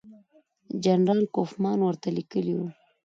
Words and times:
جنرال 0.83 1.21
کوفمان 1.35 1.79
ورته 1.83 2.07
لیکلي 2.17 2.53
وو. 2.55 2.67